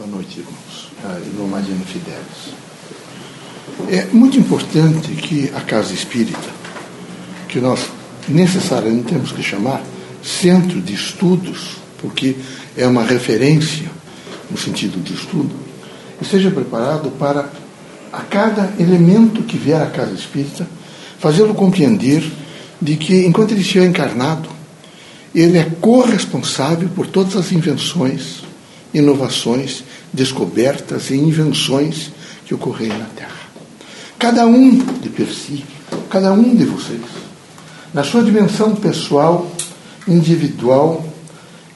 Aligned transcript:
Boa 0.00 0.12
noite, 0.12 0.38
irmãos. 0.38 0.88
Ah, 1.04 1.20
irmão 1.20 1.46
Mariano 1.46 1.84
Fidelis. 1.84 2.54
É 3.90 4.06
muito 4.14 4.38
importante 4.38 5.12
que 5.12 5.52
a 5.54 5.60
casa 5.60 5.92
espírita, 5.92 6.48
que 7.46 7.60
nós 7.60 7.80
necessariamente 8.26 9.12
temos 9.12 9.30
que 9.30 9.42
chamar 9.42 9.82
centro 10.22 10.80
de 10.80 10.94
estudos, 10.94 11.76
porque 11.98 12.34
é 12.78 12.86
uma 12.86 13.04
referência 13.04 13.90
no 14.50 14.56
sentido 14.56 14.98
de 15.04 15.12
estudo, 15.12 15.54
esteja 16.18 16.50
preparado 16.50 17.10
para, 17.18 17.52
a 18.10 18.22
cada 18.22 18.72
elemento 18.78 19.42
que 19.42 19.58
vier 19.58 19.82
à 19.82 19.90
casa 19.90 20.14
espírita, 20.14 20.66
fazê-lo 21.18 21.52
compreender 21.52 22.24
de 22.80 22.96
que, 22.96 23.26
enquanto 23.26 23.50
ele 23.50 23.60
estiver 23.60 23.84
encarnado, 23.84 24.48
ele 25.34 25.58
é 25.58 25.70
corresponsável 25.78 26.88
por 26.88 27.06
todas 27.06 27.36
as 27.36 27.52
invenções, 27.52 28.48
inovações, 28.92 29.84
descobertas 30.12 31.10
e 31.10 31.14
invenções 31.14 32.10
que 32.46 32.54
ocorreram 32.54 32.98
na 32.98 33.06
Terra. 33.06 33.40
Cada 34.18 34.46
um 34.46 34.76
de 34.76 35.08
per 35.08 35.28
si, 35.28 35.64
cada 36.10 36.32
um 36.32 36.54
de 36.54 36.64
vocês, 36.64 37.00
na 37.94 38.04
sua 38.04 38.22
dimensão 38.22 38.74
pessoal, 38.74 39.50
individual 40.06 41.04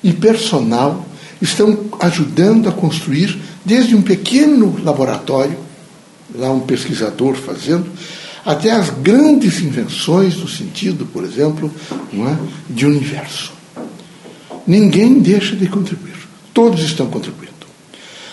e 0.02 0.12
personal, 0.12 1.06
estão 1.40 1.86
ajudando 2.00 2.68
a 2.68 2.72
construir, 2.72 3.38
desde 3.64 3.94
um 3.94 4.02
pequeno 4.02 4.78
laboratório, 4.82 5.58
lá 6.34 6.50
um 6.50 6.60
pesquisador 6.60 7.34
fazendo, 7.34 7.86
até 8.44 8.72
as 8.72 8.90
grandes 8.90 9.60
invenções 9.60 10.36
no 10.36 10.48
sentido, 10.48 11.06
por 11.06 11.24
exemplo, 11.24 11.70
é, 11.92 12.36
de 12.68 12.86
universo. 12.86 13.52
Ninguém 14.66 15.18
deixa 15.20 15.56
de 15.56 15.66
contribuir. 15.66 16.23
Todos 16.54 16.80
estão 16.82 17.08
contribuindo. 17.08 17.52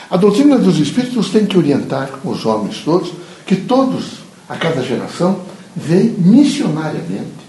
A 0.09 0.15
doutrina 0.15 0.57
dos 0.57 0.77
Espíritos 0.77 1.29
tem 1.29 1.45
que 1.45 1.57
orientar 1.57 2.19
os 2.23 2.45
homens 2.45 2.81
todos, 2.85 3.11
que 3.45 3.55
todos, 3.55 4.19
a 4.47 4.55
cada 4.55 4.83
geração, 4.83 5.41
vem 5.75 6.15
missionariamente 6.17 7.41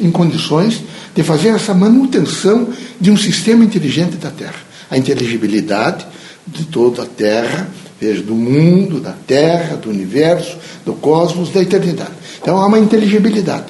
em 0.00 0.10
condições 0.10 0.82
de 1.14 1.22
fazer 1.22 1.48
essa 1.48 1.74
manutenção 1.74 2.68
de 3.00 3.10
um 3.10 3.16
sistema 3.16 3.64
inteligente 3.64 4.16
da 4.16 4.30
Terra. 4.30 4.54
A 4.90 4.96
inteligibilidade 4.96 6.06
de 6.46 6.64
toda 6.66 7.02
a 7.02 7.06
Terra, 7.06 7.68
veja, 8.00 8.22
do 8.22 8.34
mundo, 8.34 9.00
da 9.00 9.12
Terra, 9.26 9.76
do 9.76 9.90
universo, 9.90 10.56
do 10.84 10.94
cosmos, 10.94 11.50
da 11.50 11.60
eternidade. 11.60 12.12
Então 12.40 12.56
há 12.58 12.66
uma 12.66 12.78
inteligibilidade. 12.78 13.66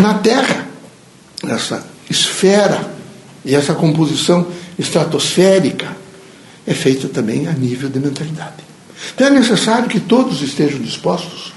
Na 0.00 0.14
Terra, 0.14 0.68
essa 1.48 1.84
esfera 2.08 2.97
e 3.48 3.54
essa 3.54 3.72
composição 3.72 4.46
estratosférica 4.78 5.96
é 6.66 6.74
feita 6.74 7.08
também 7.08 7.48
a 7.48 7.52
nível 7.52 7.88
de 7.88 7.98
mentalidade. 7.98 8.56
Então 9.14 9.26
é 9.26 9.30
necessário 9.30 9.88
que 9.88 9.98
todos 9.98 10.42
estejam 10.42 10.78
dispostos 10.80 11.54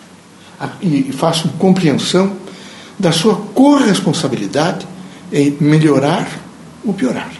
a, 0.58 0.70
e 0.82 1.12
façam 1.12 1.52
compreensão 1.60 2.38
da 2.98 3.12
sua 3.12 3.36
corresponsabilidade 3.36 4.88
em 5.34 5.58
melhorar 5.60 6.30
ou 6.86 6.94
piorar, 6.94 7.34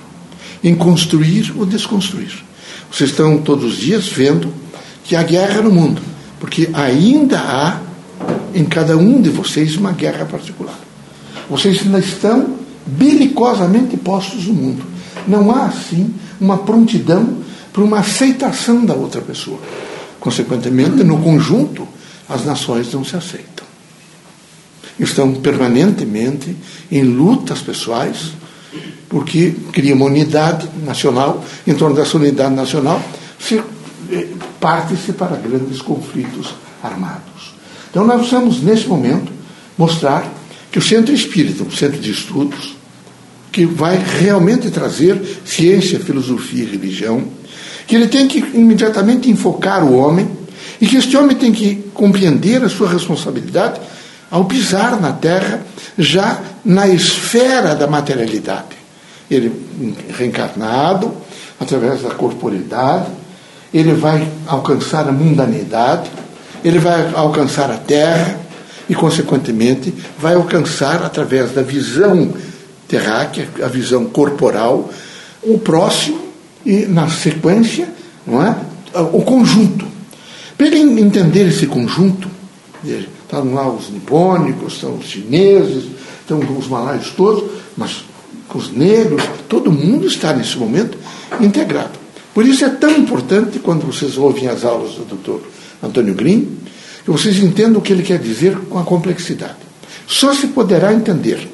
em 0.62 0.76
construir 0.76 1.54
ou 1.56 1.66
desconstruir. 1.66 2.44
Vocês 2.92 3.12
estão 3.12 3.38
todos 3.38 3.72
os 3.72 3.78
dias 3.78 4.10
vendo 4.10 4.54
que 5.06 5.16
há 5.16 5.24
guerra 5.24 5.62
no 5.62 5.72
mundo, 5.72 6.02
porque 6.42 6.70
ainda 6.74 7.40
há 7.40 7.80
em 8.54 8.66
cada 8.66 8.98
um 8.98 9.22
de 9.22 9.30
vocês 9.30 9.78
uma 9.78 9.94
guerra 9.94 10.26
particular. 10.26 10.78
Vocês 11.50 11.84
ainda 11.84 12.00
estão 12.00 12.61
belicosamente 12.86 13.98
postos 13.98 14.46
no 14.48 14.54
mundo. 14.54 14.84
Não 15.28 15.52
há, 15.52 15.66
assim, 15.66 16.14
uma 16.40 16.58
prontidão 16.60 17.38
para 17.72 17.84
uma 17.84 18.00
aceitação 18.00 18.86
da 18.86 18.94
outra 18.94 19.22
pessoa. 19.22 19.60
Consequentemente, 20.20 21.04
no 21.04 21.20
conjunto, 21.20 21.88
as 22.28 22.46
nações 22.46 22.92
não 22.94 23.04
se 23.04 23.16
aceitam 23.16 23.62
estão 25.04 25.34
permanentemente 25.34 26.56
em 26.92 27.04
lutas 27.04 27.60
pessoais, 27.60 28.34
porque 29.10 29.54
cria 29.72 29.96
uma 29.96 30.06
unidade 30.06 30.70
nacional, 30.86 31.44
em 31.66 31.74
torno 31.74 31.96
dessa 31.96 32.18
unidade 32.18 32.54
nacional, 32.54 33.02
eh, 33.52 34.28
parte-se 34.60 35.14
para 35.14 35.36
grandes 35.36 35.82
conflitos 35.82 36.54
armados. 36.82 37.54
Então, 37.90 38.06
nós 38.06 38.18
precisamos, 38.18 38.62
nesse 38.62 38.88
momento, 38.88 39.32
mostrar 39.78 40.26
que 40.72 40.80
o 40.80 40.82
centro 40.82 41.14
espírita, 41.14 41.64
um 41.64 41.72
centro 41.72 42.00
de 42.00 42.12
estudos, 42.12 42.76
que 43.52 43.66
vai 43.66 43.98
realmente 43.98 44.72
trazer 44.72 45.22
ciência, 45.44 46.00
filosofia 46.00 46.64
e 46.64 46.68
religião, 46.68 47.24
que 47.86 47.96
ele 47.96 48.08
tem 48.08 48.28
que 48.28 48.40
imediatamente 48.40 49.30
enfocar 49.30 49.84
o 49.84 49.98
homem 49.98 50.28
e 50.80 50.88
que 50.88 50.96
este 50.96 51.18
homem 51.18 51.36
tem 51.36 51.52
que 51.52 51.76
compreender 51.94 52.64
a 52.64 52.70
sua 52.70 52.90
responsabilidade 52.90 53.82
ao 54.30 54.46
pisar 54.46 55.00
na 55.02 55.12
terra, 55.12 55.62
já 55.98 56.40
na 56.64 56.88
esfera 56.88 57.76
da 57.76 57.86
materialidade. 57.86 58.80
Ele, 59.30 59.52
reencarnado, 60.18 61.14
através 61.60 62.02
da 62.02 62.12
corporidade, 62.12 63.08
ele 63.74 63.94
vai 63.94 64.26
alcançar 64.48 65.08
a 65.08 65.12
mundanidade, 65.12 66.10
ele 66.64 66.80
vai 66.80 67.12
alcançar 67.14 67.70
a 67.70 67.78
terra 67.78 68.40
e, 68.92 68.94
consequentemente, 68.94 69.94
vai 70.20 70.36
alcançar, 70.36 71.02
através 71.02 71.54
da 71.54 71.62
visão 71.62 72.34
terráquea, 72.90 73.48
a 73.64 73.68
visão 73.70 74.04
corporal, 74.04 74.92
o 75.42 75.58
próximo 75.58 76.20
e, 76.66 76.86
na 76.88 77.10
sequência, 77.10 77.88
não 78.28 78.44
é? 78.44 78.54
o 79.14 79.22
conjunto. 79.22 79.88
Para 80.58 80.68
ele 80.68 81.00
entender 81.00 81.48
esse 81.48 81.68
conjunto, 81.68 82.30
Estão 82.84 83.54
lá 83.54 83.72
os 83.72 83.90
nipônicos, 83.90 84.74
estão 84.74 84.96
os 84.96 85.06
chineses, 85.06 85.86
estão 86.20 86.40
os 86.40 86.68
malaios 86.68 87.12
todos, 87.12 87.50
mas 87.78 88.04
os 88.54 88.72
negros, 88.74 89.24
todo 89.48 89.72
mundo 89.72 90.06
está 90.06 90.34
nesse 90.34 90.58
momento 90.58 90.98
integrado. 91.40 91.98
Por 92.34 92.46
isso 92.46 92.66
é 92.66 92.70
tão 92.70 92.92
importante 92.98 93.60
quando 93.60 93.86
vocês 93.86 94.18
ouvem 94.18 94.50
as 94.50 94.66
aulas 94.66 94.96
do 94.96 95.16
Dr. 95.16 95.46
Antônio 95.82 96.14
Green, 96.14 96.58
que 97.04 97.12
vocês 97.12 97.38
entendam 97.40 97.80
o 97.80 97.82
que 97.82 97.94
ele 97.94 98.04
quer 98.04 98.20
dizer 98.20 98.58
com 98.70 98.78
a 98.78 98.84
complexidade. 98.84 99.58
Só 100.08 100.34
se 100.34 100.48
poderá 100.48 100.94
entender, 100.94 101.50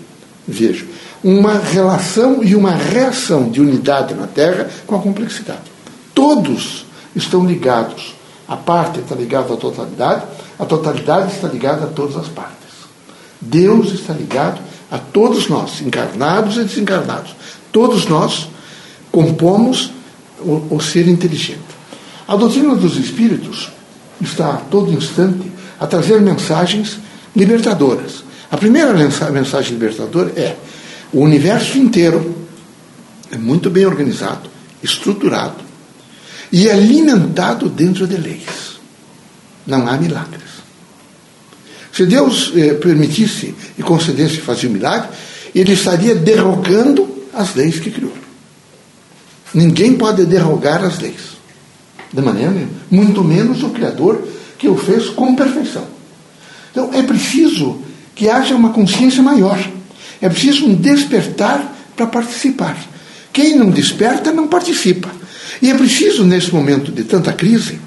veja, 0.47 0.85
uma 1.24 1.58
relação 1.58 2.44
e 2.44 2.56
uma 2.56 2.72
reação 2.72 3.50
de 3.50 3.62
unidade 3.62 4.13
na 4.13 4.28
Terra 4.28 4.69
com 4.85 4.96
a 4.96 5.00
complexidade. 5.00 5.72
Todos 6.13 6.85
estão 7.16 7.46
ligados. 7.46 8.16
A 8.47 8.56
parte 8.56 9.00
está 9.00 9.13
ligada 9.13 9.53
à 9.53 9.58
totalidade, 9.58 10.24
a 10.58 10.66
totalidade 10.66 11.34
está 11.34 11.47
ligada 11.47 11.84
a 11.84 11.88
todas 11.88 12.16
as 12.16 12.28
partes. 12.28 12.56
Deus 13.41 13.91
está 13.91 14.14
ligado 14.14 14.62
a 14.90 14.97
todos 14.97 15.50
nós, 15.50 15.81
encarnados 15.81 16.56
e 16.56 16.64
desencarnados. 16.64 17.35
Todos 17.72 18.06
nós 18.06 18.47
compomos 19.12 19.91
o, 20.40 20.75
o 20.75 20.81
ser 20.81 21.08
inteligente. 21.08 21.59
A 22.28 22.35
doutrina 22.35 22.75
dos 22.75 22.97
espíritos 22.97 23.69
está 24.22 24.53
a 24.53 24.57
todo 24.57 24.91
instante 24.91 25.51
a 25.79 25.85
trazer 25.88 26.22
mensagens 26.22 27.00
libertadoras. 27.35 28.23
A 28.50 28.57
primeira 28.57 28.94
mensagem 28.94 29.73
libertadora 29.73 30.31
é: 30.35 30.55
o 31.11 31.22
universo 31.22 31.78
inteiro 31.78 32.35
é 33.31 33.38
muito 33.38 33.69
bem 33.69 33.85
organizado, 33.85 34.50
estruturado 34.81 35.66
e 36.51 36.69
alimentado 36.69 37.69
dentro 37.69 38.07
de 38.07 38.17
leis. 38.17 38.78
Não 39.66 39.88
há 39.88 39.97
milagres. 39.97 40.47
Se 41.91 42.05
Deus 42.05 42.53
eh, 42.55 42.75
permitisse 42.75 43.53
e 43.78 43.84
concedesse 43.84 44.38
fazer 44.38 44.67
um 44.67 44.72
milagre, 44.72 45.09
ele 45.53 45.73
estaria 45.73 46.16
derrogando 46.16 47.25
as 47.34 47.55
leis 47.55 47.79
que 47.79 47.91
criou. 47.91 48.13
Ninguém 49.53 49.95
pode 49.95 50.25
derrogar 50.25 50.84
as 50.84 50.99
leis. 50.99 51.36
De 52.12 52.22
maneira 52.22 52.52
nenhuma. 52.52 52.72
Muito 52.90 53.23
menos 53.23 53.64
o 53.64 53.70
Criador 53.70 54.22
que 54.58 54.67
o 54.67 54.78
fez 54.78 55.09
com 55.09 55.35
perfeição. 55.35 55.85
Então 56.72 56.91
é 56.93 57.03
preciso 57.03 57.79
que 58.16 58.29
haja 58.29 58.55
uma 58.55 58.70
consciência 58.70 59.22
maior. 59.22 59.59
É 60.22 60.29
preciso 60.29 60.66
um 60.66 60.76
despertar 60.76 61.76
para 61.96 62.08
participar. 62.08 62.78
Quem 63.31 63.55
não 63.55 63.70
desperta 63.70 64.31
não 64.31 64.47
participa. 64.47 65.09
E 65.61 65.70
é 65.70 65.76
preciso, 65.76 66.23
nesse 66.23 66.53
momento 66.53 66.91
de 66.91 67.03
tanta 67.03 67.34
crise, 67.34 67.79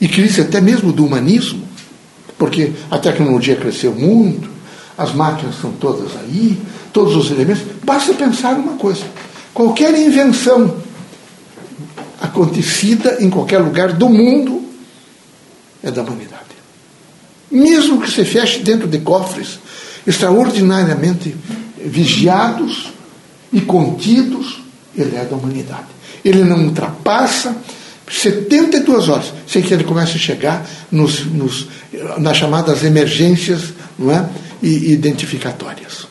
e 0.00 0.08
crise 0.08 0.40
até 0.40 0.60
mesmo 0.60 0.92
do 0.92 1.04
humanismo, 1.04 1.62
porque 2.38 2.72
a 2.90 2.98
tecnologia 2.98 3.56
cresceu 3.56 3.94
muito, 3.94 4.48
as 4.96 5.14
máquinas 5.14 5.56
estão 5.56 5.72
todas 5.72 6.16
aí, 6.16 6.58
todos 6.92 7.14
os 7.16 7.30
elementos. 7.30 7.62
Basta 7.84 8.14
pensar 8.14 8.54
uma 8.54 8.74
coisa: 8.74 9.04
qualquer 9.52 9.98
invenção 9.98 10.76
acontecida 12.20 13.16
em 13.20 13.30
qualquer 13.30 13.58
lugar 13.58 13.92
do 13.92 14.08
mundo 14.08 14.62
é 15.82 15.90
da 15.90 16.02
humanidade. 16.02 16.40
Mesmo 17.50 18.00
que 18.00 18.10
se 18.10 18.24
feche 18.24 18.60
dentro 18.60 18.86
de 18.86 18.98
cofres 18.98 19.58
extraordinariamente 20.06 21.34
vigiados 21.84 22.92
e 23.52 23.60
contidos, 23.60 24.62
ele 24.96 25.16
é 25.16 25.24
da 25.24 25.36
humanidade. 25.36 25.86
Ele 26.24 26.44
não 26.44 26.64
ultrapassa 26.66 27.56
72 28.08 29.08
horas, 29.08 29.32
sem 29.46 29.62
que 29.62 29.72
ele 29.72 29.84
comece 29.84 30.16
a 30.16 30.18
chegar 30.18 30.68
nos, 30.90 31.24
nos, 31.24 31.68
nas 32.18 32.36
chamadas 32.36 32.84
emergências 32.84 33.72
não 33.98 34.12
é? 34.12 34.28
e 34.62 34.92
identificatórias. 34.92 36.06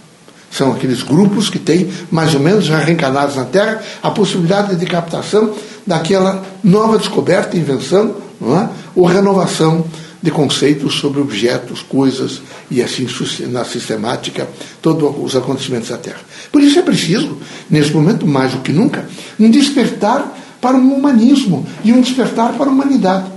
São 0.59 0.73
aqueles 0.73 1.01
grupos 1.03 1.50
que 1.50 1.57
têm, 1.57 1.88
mais 2.11 2.35
ou 2.35 2.41
menos, 2.41 2.65
já 2.65 2.79
reencarnados 2.79 3.38
na 3.38 3.45
Terra, 3.45 3.81
a 4.03 4.11
possibilidade 4.11 4.75
de 4.75 4.85
captação 4.85 5.56
daquela 5.88 6.44
nova 6.61 6.97
descoberta, 6.97 7.56
invenção, 7.56 8.13
não 8.41 8.59
é? 8.59 8.69
ou 8.94 9.06
renovação 9.06 9.85
de 10.21 10.29
conceitos 10.29 10.95
sobre 10.95 11.21
objetos, 11.21 11.81
coisas 11.81 12.41
e 12.69 12.83
assim 12.83 13.07
na 13.47 13.63
sistemática 13.63 14.50
todos 14.81 15.15
os 15.23 15.33
acontecimentos 15.33 15.88
da 15.88 15.97
Terra. 15.97 16.19
Por 16.51 16.61
isso 16.61 16.77
é 16.77 16.81
preciso, 16.81 17.38
nesse 17.69 17.91
momento 17.91 18.27
mais 18.27 18.51
do 18.51 18.57
que 18.57 18.73
nunca, 18.73 19.07
um 19.39 19.50
despertar 19.50 20.38
para 20.59 20.75
um 20.75 20.94
humanismo 20.94 21.65
e 21.85 21.94
um 21.94 22.01
despertar 22.01 22.51
para 22.51 22.65
a 22.65 22.73
humanidade. 22.73 23.31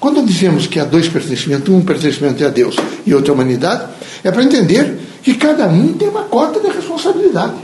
Quando 0.00 0.26
dizemos 0.26 0.66
que 0.66 0.80
há 0.80 0.84
dois 0.84 1.08
pertencimentos, 1.08 1.72
um 1.72 1.82
pertencimento 1.82 2.42
é 2.42 2.48
a 2.48 2.50
Deus 2.50 2.74
e 3.06 3.14
outro 3.14 3.30
é 3.30 3.30
a 3.30 3.34
humanidade, 3.34 3.84
é 4.24 4.32
para 4.32 4.42
entender 4.42 5.05
que 5.26 5.34
cada 5.34 5.66
um 5.66 5.92
tem 5.94 6.08
uma 6.08 6.22
cota 6.22 6.60
de 6.60 6.68
responsabilidade. 6.68 7.56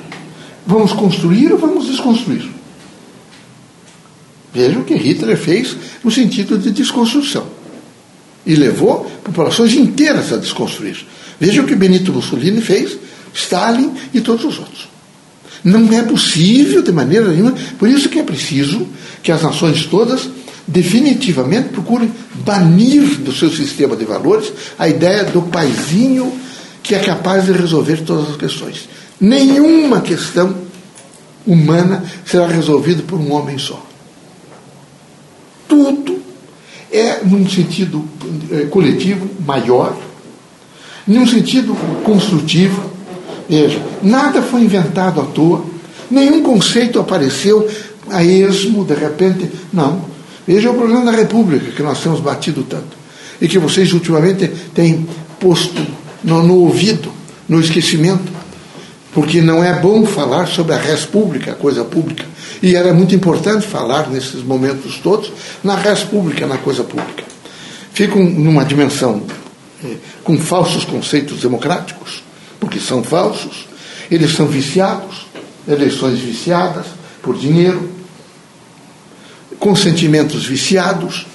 Vamos 0.66 0.92
construir 0.92 1.52
ou 1.52 1.58
vamos 1.58 1.86
desconstruir? 1.86 2.50
Veja 4.52 4.80
o 4.80 4.84
que 4.84 4.96
Hitler 4.96 5.36
fez 5.36 5.76
no 6.02 6.10
sentido 6.10 6.58
de 6.58 6.72
desconstrução. 6.72 7.46
E 8.44 8.56
levou 8.56 9.08
populações 9.22 9.74
inteiras 9.74 10.32
a 10.32 10.38
desconstruir. 10.38 11.06
Veja 11.38 11.62
o 11.62 11.64
que 11.64 11.76
Benito 11.76 12.12
Mussolini 12.12 12.60
fez, 12.60 12.98
Stalin 13.32 13.92
e 14.12 14.20
todos 14.20 14.44
os 14.44 14.58
outros. 14.58 14.88
Não 15.62 15.88
é 15.92 16.02
possível 16.02 16.82
de 16.82 16.90
maneira 16.90 17.28
nenhuma, 17.28 17.54
por 17.78 17.88
isso 17.88 18.08
que 18.08 18.18
é 18.18 18.24
preciso 18.24 18.88
que 19.22 19.30
as 19.30 19.40
nações 19.40 19.86
todas 19.86 20.28
definitivamente 20.66 21.68
procurem 21.68 22.12
banir 22.44 23.18
do 23.20 23.32
seu 23.32 23.52
sistema 23.52 23.94
de 23.94 24.04
valores 24.04 24.52
a 24.76 24.88
ideia 24.88 25.22
do 25.22 25.42
paizinho 25.42 26.42
que 26.82 26.94
é 26.94 26.98
capaz 26.98 27.46
de 27.46 27.52
resolver 27.52 27.98
todas 27.98 28.30
as 28.30 28.36
questões. 28.36 28.88
Nenhuma 29.20 30.00
questão 30.00 30.54
humana 31.46 32.04
será 32.24 32.46
resolvida 32.46 33.02
por 33.02 33.18
um 33.18 33.32
homem 33.32 33.58
só. 33.58 33.84
Tudo 35.68 36.20
é 36.90 37.20
num 37.24 37.48
sentido 37.48 38.04
é, 38.50 38.64
coletivo 38.66 39.28
maior, 39.46 39.96
num 41.06 41.26
sentido 41.26 41.74
construtivo. 42.04 42.90
Veja, 43.48 43.80
nada 44.02 44.42
foi 44.42 44.62
inventado 44.62 45.20
à 45.20 45.24
toa, 45.24 45.64
nenhum 46.10 46.42
conceito 46.42 46.98
apareceu 46.98 47.68
a 48.10 48.22
esmo, 48.22 48.84
de 48.84 48.94
repente. 48.94 49.50
Não. 49.72 50.04
Veja 50.46 50.70
o 50.70 50.74
problema 50.74 51.04
da 51.04 51.12
República, 51.12 51.70
que 51.70 51.82
nós 51.82 52.02
temos 52.02 52.20
batido 52.20 52.64
tanto. 52.64 52.96
E 53.40 53.48
que 53.48 53.58
vocês 53.58 53.92
ultimamente 53.92 54.48
têm 54.74 55.06
posto 55.38 55.84
no, 56.22 56.42
no 56.42 56.56
ouvido, 56.56 57.12
no 57.48 57.60
esquecimento. 57.60 58.32
Porque 59.12 59.42
não 59.42 59.62
é 59.62 59.78
bom 59.78 60.06
falar 60.06 60.46
sobre 60.46 60.74
a 60.74 60.78
res 60.78 61.04
pública, 61.04 61.52
a 61.52 61.54
coisa 61.54 61.84
pública. 61.84 62.24
E 62.62 62.74
era 62.74 62.94
muito 62.94 63.14
importante 63.14 63.66
falar 63.66 64.08
nesses 64.08 64.42
momentos 64.42 64.98
todos 65.02 65.30
na 65.62 65.76
res 65.76 66.00
pública, 66.00 66.46
na 66.46 66.56
coisa 66.56 66.82
pública. 66.82 67.24
Ficam 67.92 68.22
numa 68.22 68.64
dimensão 68.64 69.22
eh, 69.84 69.96
com 70.24 70.38
falsos 70.38 70.84
conceitos 70.84 71.40
democráticos, 71.40 72.22
porque 72.58 72.80
são 72.80 73.02
falsos, 73.02 73.66
eles 74.10 74.32
são 74.32 74.46
viciados, 74.46 75.26
eleições 75.68 76.18
viciadas 76.18 76.86
por 77.20 77.36
dinheiro, 77.36 77.90
consentimentos 79.58 80.46
viciados, 80.46 81.26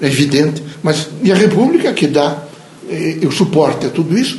é 0.00 0.06
evidente, 0.06 0.62
mas 0.82 1.08
e 1.22 1.30
a 1.30 1.34
República 1.34 1.92
que 1.92 2.06
dá 2.06 2.44
eh, 2.92 3.26
o 3.26 3.32
suporte 3.32 3.86
a 3.86 3.90
tudo 3.90 4.16
isso, 4.16 4.38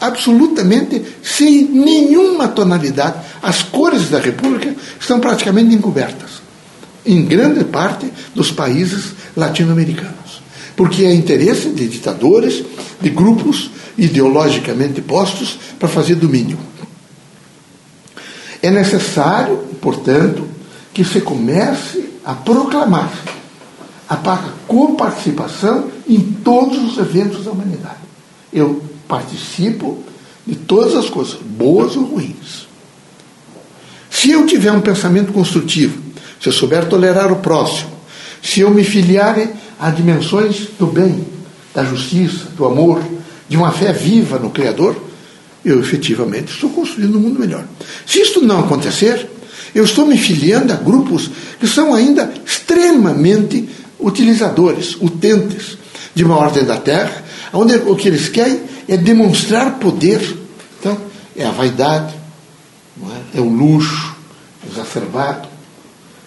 absolutamente 0.00 1.02
sem 1.22 1.64
nenhuma 1.64 2.48
tonalidade. 2.48 3.18
As 3.42 3.62
cores 3.62 4.10
da 4.10 4.18
República 4.18 4.74
estão 5.00 5.20
praticamente 5.20 5.74
encobertas, 5.74 6.42
em 7.06 7.24
grande 7.24 7.64
parte 7.64 8.12
dos 8.34 8.50
países 8.50 9.14
latino-americanos, 9.36 10.42
porque 10.76 11.04
é 11.04 11.14
interesse 11.14 11.70
de 11.70 11.88
ditadores, 11.88 12.62
de 13.00 13.10
grupos 13.10 13.70
ideologicamente 13.96 15.00
postos 15.00 15.58
para 15.78 15.88
fazer 15.88 16.16
domínio. 16.16 16.58
É 18.62 18.70
necessário, 18.70 19.56
portanto, 19.80 20.46
que 20.92 21.04
se 21.04 21.20
comece 21.20 22.10
a 22.24 22.34
proclamar 22.34 23.12
a 24.08 24.16
coparticipação 24.66 25.90
em 26.08 26.20
todos 26.20 26.92
os 26.92 26.98
eventos 26.98 27.44
da 27.44 27.50
humanidade. 27.50 27.98
Eu 28.52 28.82
participo 29.08 30.02
de 30.46 30.54
todas 30.56 30.94
as 30.94 31.08
coisas, 31.08 31.34
boas 31.34 31.96
ou 31.96 32.04
ruins. 32.04 32.66
Se 34.10 34.30
eu 34.30 34.46
tiver 34.46 34.72
um 34.72 34.80
pensamento 34.80 35.32
construtivo, 35.32 35.98
se 36.40 36.48
eu 36.48 36.52
souber 36.52 36.86
tolerar 36.88 37.32
o 37.32 37.36
próximo, 37.36 37.90
se 38.42 38.60
eu 38.60 38.70
me 38.70 38.84
filiar 38.84 39.36
a 39.80 39.90
dimensões 39.90 40.68
do 40.78 40.86
bem, 40.86 41.24
da 41.74 41.84
justiça, 41.84 42.46
do 42.56 42.64
amor, 42.64 43.02
de 43.48 43.56
uma 43.56 43.72
fé 43.72 43.92
viva 43.92 44.38
no 44.38 44.50
Criador, 44.50 44.96
eu 45.64 45.80
efetivamente 45.80 46.52
estou 46.52 46.70
construindo 46.70 47.16
um 47.16 47.20
mundo 47.22 47.40
melhor. 47.40 47.64
Se 48.06 48.20
isto 48.20 48.40
não 48.42 48.60
acontecer, 48.60 49.28
eu 49.74 49.84
estou 49.84 50.06
me 50.06 50.16
filiando 50.16 50.72
a 50.72 50.76
grupos 50.76 51.30
que 51.58 51.66
são 51.66 51.94
ainda 51.94 52.32
extremamente 52.46 53.68
utilizadores, 53.98 54.96
utentes 55.00 55.78
de 56.14 56.24
uma 56.24 56.36
ordem 56.36 56.64
da 56.64 56.76
terra, 56.76 57.24
onde 57.52 57.74
o 57.74 57.96
que 57.96 58.08
eles 58.08 58.28
querem 58.28 58.60
é 58.88 58.96
demonstrar 58.96 59.78
poder. 59.78 60.20
Então, 60.78 60.96
é 61.36 61.44
a 61.44 61.50
vaidade, 61.50 62.14
é? 63.34 63.38
é? 63.38 63.40
o 63.40 63.48
luxo 63.48 64.14
exacerbado, 64.70 65.48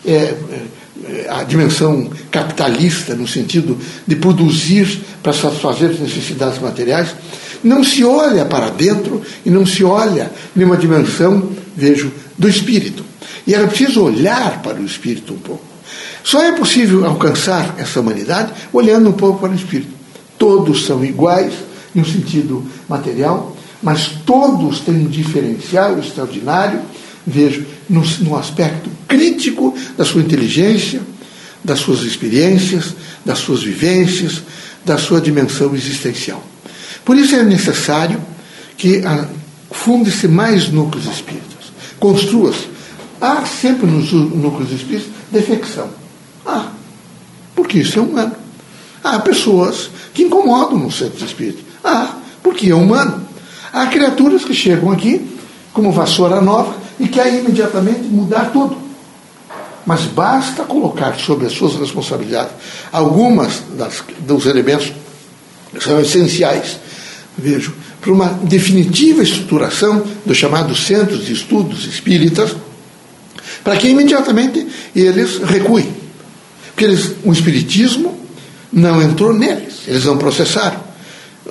é, 0.06 0.12
é 0.12 1.28
a 1.30 1.44
dimensão 1.44 2.10
capitalista, 2.32 3.16
no 3.16 3.28
sentido 3.28 3.78
de 4.06 4.16
produzir 4.16 5.00
para 5.22 5.34
satisfazer 5.34 5.92
as 5.92 6.00
necessidades 6.00 6.60
materiais. 6.60 7.16
Não 7.64 7.84
se 7.84 8.04
olha 8.04 8.46
para 8.46 8.70
dentro 8.70 9.22
e 9.46 9.50
não 9.50 9.66
se 9.66 9.84
olha 9.84 10.32
numa 10.56 10.78
dimensão, 10.78 11.52
vejo, 11.76 12.12
do 12.38 12.48
espírito. 12.48 13.04
E 13.46 13.54
era 13.54 13.68
preciso 13.68 14.04
olhar 14.04 14.62
para 14.62 14.80
o 14.80 14.86
espírito 14.86 15.34
um 15.34 15.40
pouco. 15.40 15.77
Só 16.24 16.44
é 16.44 16.52
possível 16.52 17.06
alcançar 17.06 17.76
essa 17.78 18.00
humanidade 18.00 18.54
olhando 18.74 19.10
um 19.10 19.14
pouco 19.14 19.40
para 19.40 19.52
o 19.52 19.56
espírito. 19.56 19.92
Todos 20.38 20.86
são 20.86 21.04
iguais 21.04 21.54
no 21.94 22.06
sentido 22.06 22.66
material, 22.88 23.56
mas 23.82 24.08
todos 24.26 24.82
têm 24.82 24.96
um 24.96 25.08
diferencial 25.08 25.98
extraordinário, 26.00 26.82
vejo, 27.26 27.66
no, 27.90 28.04
no 28.22 28.36
aspecto 28.36 28.90
crítico 29.08 29.76
da 29.98 30.06
sua 30.06 30.22
inteligência, 30.22 31.02
das 31.64 31.80
suas 31.80 32.02
experiências, 32.02 32.96
das 33.26 33.40
suas 33.40 33.64
vivências, 33.64 34.42
da 34.86 34.98
sua 34.98 35.20
dimensão 35.20 35.76
existencial. 35.76 36.44
Por 37.04 37.18
isso 37.18 37.36
é 37.36 37.44
necessário 37.44 38.22
que 38.78 39.02
funde-se 39.72 40.28
mais 40.28 40.70
núcleos 40.70 41.06
espíritas, 41.08 41.72
construa-se. 42.00 42.68
Há 43.20 43.46
sempre 43.46 43.90
nos 43.90 44.12
núcleos 44.12 44.72
espíritas 44.72 45.10
defecção. 45.32 45.90
Ah, 46.48 46.72
porque 47.54 47.80
isso 47.80 48.00
é 48.00 48.02
humano. 48.02 48.36
Há 49.04 49.20
pessoas 49.20 49.90
que 50.14 50.24
incomodam 50.24 50.80
no 50.80 50.92
centro 50.92 51.24
espírita. 51.26 51.60
Ah, 51.84 52.16
porque 52.42 52.70
é 52.70 52.76
humano. 52.76 53.28
Há 53.74 53.88
criaturas 53.88 54.46
que 54.46 54.54
chegam 54.54 54.90
aqui, 54.92 55.28
como 55.74 55.92
vassoura 55.92 56.40
nova, 56.40 56.76
e 56.98 57.08
querem 57.08 57.40
imediatamente 57.40 58.04
mudar 58.04 58.52
tudo. 58.52 58.78
Mas 59.86 60.02
basta 60.04 60.64
colocar 60.64 61.18
sobre 61.20 61.48
as 61.48 61.54
suas 61.54 61.76
responsabilidades 61.76 62.54
algumas 62.92 63.62
das, 63.78 64.04
dos 64.20 64.46
elementos 64.46 64.92
que 65.74 65.84
são 65.84 66.00
essenciais, 66.00 66.80
vejo, 67.38 67.74
para 68.02 68.12
uma 68.12 68.28
definitiva 68.44 69.22
estruturação 69.22 70.04
dos 70.26 70.38
chamados 70.38 70.86
centros 70.86 71.26
de 71.26 71.34
estudos 71.34 71.86
espíritas, 71.86 72.56
para 73.64 73.76
que 73.78 73.90
imediatamente 73.90 74.66
eles 74.96 75.40
recuem. 75.40 76.07
Porque 76.78 76.86
eles, 76.86 77.16
o 77.24 77.34
Espiritismo 77.34 78.16
não 78.72 79.02
entrou 79.02 79.34
neles, 79.34 79.80
eles 79.88 80.06
não 80.06 80.16
processaram. 80.16 80.80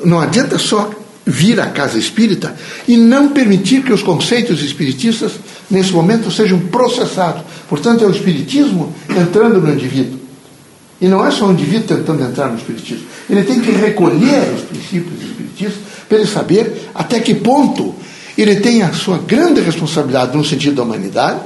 Não 0.04 0.20
adianta 0.20 0.56
só 0.56 0.88
vir 1.26 1.58
à 1.58 1.66
casa 1.66 1.98
espírita 1.98 2.54
e 2.86 2.96
não 2.96 3.30
permitir 3.30 3.82
que 3.82 3.92
os 3.92 4.04
conceitos 4.04 4.62
espiritistas, 4.62 5.32
nesse 5.68 5.90
momento, 5.90 6.30
sejam 6.30 6.60
processados. 6.60 7.42
Portanto, 7.68 8.04
é 8.04 8.06
o 8.06 8.12
Espiritismo 8.12 8.94
entrando 9.10 9.60
no 9.60 9.72
indivíduo. 9.72 10.20
E 11.00 11.08
não 11.08 11.26
é 11.26 11.32
só 11.32 11.48
o 11.48 11.52
indivíduo 11.52 11.96
tentando 11.96 12.22
entrar 12.22 12.48
no 12.48 12.58
Espiritismo. 12.58 13.06
Ele 13.28 13.42
tem 13.42 13.58
que 13.58 13.72
recolher 13.72 14.54
os 14.54 14.62
princípios 14.62 15.20
espiritistas 15.20 15.82
para 16.08 16.18
ele 16.18 16.28
saber 16.28 16.88
até 16.94 17.18
que 17.18 17.34
ponto 17.34 17.96
ele 18.38 18.54
tem 18.60 18.82
a 18.82 18.92
sua 18.92 19.18
grande 19.18 19.60
responsabilidade 19.60 20.36
no 20.36 20.44
sentido 20.44 20.76
da 20.76 20.82
humanidade 20.84 21.40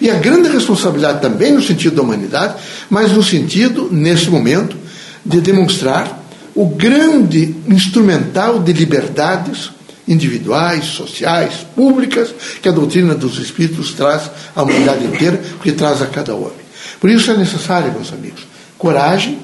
E 0.00 0.10
a 0.10 0.14
grande 0.14 0.48
responsabilidade 0.48 1.20
também 1.20 1.52
no 1.52 1.62
sentido 1.62 1.96
da 1.96 2.02
humanidade, 2.02 2.54
mas 2.90 3.12
no 3.12 3.22
sentido, 3.22 3.88
nesse 3.90 4.28
momento, 4.28 4.76
de 5.24 5.40
demonstrar 5.40 6.22
o 6.54 6.66
grande 6.66 7.54
instrumental 7.68 8.60
de 8.60 8.72
liberdades 8.72 9.70
individuais, 10.06 10.84
sociais, 10.84 11.66
públicas, 11.74 12.34
que 12.62 12.68
a 12.68 12.72
doutrina 12.72 13.14
dos 13.14 13.38
Espíritos 13.38 13.92
traz 13.92 14.30
à 14.54 14.62
humanidade 14.62 15.04
inteira, 15.04 15.42
porque 15.56 15.72
traz 15.72 16.02
a 16.02 16.06
cada 16.06 16.34
homem. 16.34 16.64
Por 17.00 17.10
isso 17.10 17.30
é 17.30 17.36
necessário, 17.36 17.92
meus 17.92 18.12
amigos, 18.12 18.46
coragem, 18.78 19.38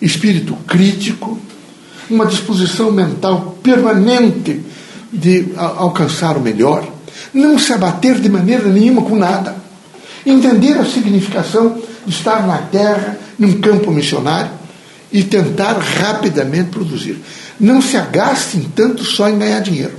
espírito 0.00 0.54
crítico, 0.66 1.38
uma 2.10 2.26
disposição 2.26 2.90
mental 2.90 3.58
permanente 3.62 4.62
de 5.12 5.48
alcançar 5.56 6.36
o 6.36 6.40
melhor, 6.40 6.86
não 7.32 7.58
se 7.58 7.72
abater 7.72 8.18
de 8.20 8.28
maneira 8.28 8.68
nenhuma 8.68 9.02
com 9.02 9.16
nada, 9.16 9.56
entender 10.30 10.78
a 10.78 10.84
significação 10.84 11.78
de 12.06 12.12
estar 12.12 12.46
na 12.46 12.58
terra, 12.58 13.18
num 13.38 13.60
campo 13.60 13.90
missionário, 13.90 14.50
e 15.10 15.22
tentar 15.22 15.78
rapidamente 15.78 16.70
produzir. 16.70 17.18
Não 17.58 17.80
se 17.80 17.96
agastem 17.96 18.70
tanto 18.74 19.04
só 19.04 19.28
em 19.28 19.38
ganhar 19.38 19.60
dinheiro. 19.60 19.94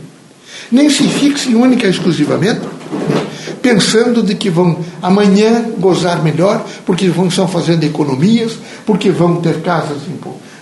Nem 0.72 0.90
se 0.90 1.04
fixem 1.08 1.56
única 1.56 1.88
e 1.88 1.90
exclusivamente 1.90 2.62
pensando 3.62 4.24
de 4.24 4.36
que 4.36 4.50
vão 4.50 4.80
amanhã 5.02 5.66
gozar 5.78 6.24
melhor, 6.24 6.66
porque 6.86 7.10
vão 7.10 7.28
estão 7.28 7.48
fazendo 7.48 7.84
economias, 7.84 8.58
porque 8.86 9.10
vão 9.10 9.38
ter 9.38 9.62
casas 9.62 9.98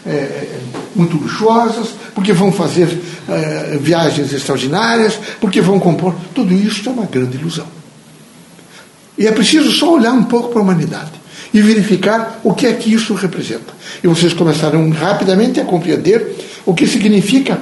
é, 0.05 0.59
muito 0.95 1.17
luxuosas, 1.17 1.89
porque 2.15 2.33
vão 2.33 2.51
fazer 2.51 2.99
é, 3.29 3.77
viagens 3.79 4.33
extraordinárias, 4.33 5.19
porque 5.39 5.61
vão 5.61 5.79
compor. 5.79 6.15
Tudo 6.33 6.53
isso 6.53 6.87
é 6.89 6.91
uma 6.91 7.05
grande 7.05 7.37
ilusão. 7.37 7.67
E 9.17 9.25
é 9.25 9.31
preciso 9.31 9.71
só 9.71 9.95
olhar 9.95 10.13
um 10.13 10.23
pouco 10.23 10.49
para 10.49 10.59
a 10.59 10.63
humanidade 10.63 11.11
e 11.53 11.61
verificar 11.61 12.39
o 12.43 12.53
que 12.53 12.67
é 12.67 12.73
que 12.73 12.93
isso 12.93 13.13
representa. 13.13 13.73
E 14.03 14.07
vocês 14.07 14.33
começarão 14.33 14.89
rapidamente 14.91 15.59
a 15.59 15.65
compreender 15.65 16.35
o 16.65 16.73
que 16.73 16.85
significa 16.85 17.59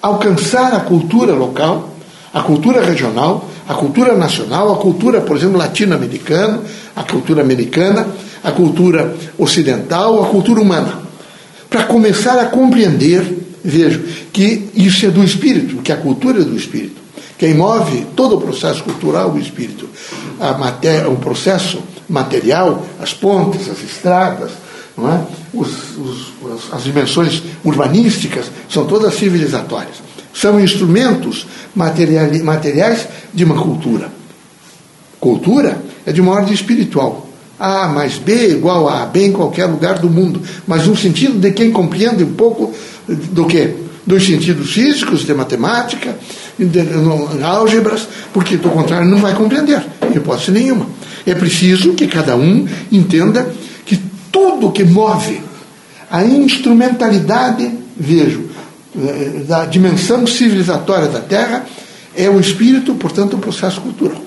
alcançar 0.00 0.72
a 0.72 0.80
cultura 0.80 1.34
local, 1.34 1.94
a 2.32 2.40
cultura 2.42 2.84
regional, 2.84 3.50
a 3.68 3.74
cultura 3.74 4.16
nacional, 4.16 4.72
a 4.72 4.76
cultura, 4.76 5.20
por 5.20 5.36
exemplo, 5.36 5.58
latino-americana, 5.58 6.60
a 6.94 7.02
cultura 7.02 7.42
americana, 7.42 8.06
a 8.42 8.52
cultura 8.52 9.14
ocidental, 9.36 10.22
a 10.22 10.28
cultura 10.28 10.60
humana. 10.60 11.00
Para 11.68 11.84
começar 11.84 12.38
a 12.38 12.46
compreender, 12.46 13.22
vejo, 13.64 14.02
que 14.32 14.68
isso 14.74 15.04
é 15.04 15.10
do 15.10 15.24
espírito, 15.24 15.82
que 15.82 15.92
a 15.92 15.96
cultura 15.96 16.40
é 16.40 16.44
do 16.44 16.56
espírito. 16.56 17.05
Quem 17.38 17.54
move 17.54 18.06
todo 18.16 18.36
o 18.36 18.40
processo 18.40 18.82
cultural 18.82 19.30
o 19.30 19.38
espírito. 19.38 19.88
A 20.40 20.52
matéria, 20.52 21.08
o 21.08 21.16
processo 21.16 21.82
material, 22.08 22.84
as 23.00 23.12
pontes, 23.12 23.68
as 23.68 23.82
estradas, 23.82 24.52
não 24.96 25.12
é? 25.12 25.20
Os, 25.52 25.96
os, 25.96 26.72
as 26.72 26.84
dimensões 26.84 27.42
urbanísticas 27.64 28.46
são 28.68 28.86
todas 28.86 29.14
civilizatórias. 29.14 29.96
São 30.32 30.60
instrumentos 30.60 31.46
materiais 31.74 33.08
de 33.32 33.44
uma 33.44 33.60
cultura. 33.60 34.10
Cultura 35.20 35.82
é 36.04 36.12
de 36.12 36.20
uma 36.20 36.32
ordem 36.32 36.54
espiritual. 36.54 37.26
A 37.58 37.88
mais 37.88 38.18
B 38.18 38.32
é 38.32 38.50
igual 38.50 38.88
a 38.88 39.06
B 39.06 39.26
em 39.26 39.32
qualquer 39.32 39.64
lugar 39.64 39.98
do 39.98 40.10
mundo, 40.10 40.42
mas 40.66 40.86
no 40.86 40.96
sentido 40.96 41.38
de 41.38 41.52
quem 41.52 41.72
compreende 41.72 42.22
um 42.22 42.34
pouco 42.34 42.72
do 43.08 43.46
que? 43.46 43.85
Dos 44.06 44.24
sentidos 44.24 44.72
físicos, 44.72 45.24
de 45.24 45.34
matemática, 45.34 46.16
de, 46.58 47.42
álgebras, 47.42 48.06
porque 48.32 48.56
do 48.56 48.70
contrário 48.70 49.08
não 49.08 49.18
vai 49.18 49.34
compreender, 49.34 49.84
hipótese 50.14 50.52
nenhuma. 50.52 50.86
É 51.26 51.34
preciso 51.34 51.92
que 51.94 52.06
cada 52.06 52.36
um 52.36 52.68
entenda 52.92 53.52
que 53.84 54.00
tudo 54.30 54.70
que 54.70 54.84
move 54.84 55.40
a 56.10 56.24
instrumentalidade, 56.24 57.68
vejo, 57.96 58.44
eh, 58.96 59.42
da 59.48 59.66
dimensão 59.66 60.26
civilizatória 60.26 61.08
da 61.08 61.20
Terra 61.20 61.66
é 62.14 62.30
o 62.30 62.40
espírito, 62.40 62.94
portanto, 62.94 63.34
o 63.34 63.38
processo 63.38 63.80
cultural. 63.80 64.22